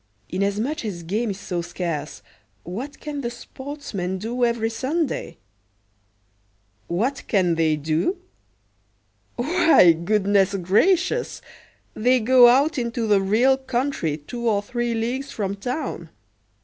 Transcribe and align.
Inasmuch 0.29 0.83
as 0.83 1.03
game 1.03 1.29
is 1.29 1.39
so 1.39 1.61
scarce, 1.61 2.23
what 2.63 2.99
can 2.99 3.21
the 3.21 3.29
sportsmen 3.29 4.17
do 4.17 4.43
every 4.43 4.71
Sunday? 4.71 5.37
What 6.87 7.21
can 7.27 7.53
they 7.53 7.75
do? 7.75 8.17
Why, 9.35 9.91
goodness 9.91 10.55
gracious! 10.55 11.39
they 11.93 12.19
go 12.19 12.47
out 12.47 12.79
into 12.79 13.05
the 13.05 13.21
real 13.21 13.57
country 13.57 14.17
two 14.17 14.49
or 14.49 14.63
three 14.63 14.95
leagues 14.95 15.31
from 15.31 15.55
town. 15.55 16.09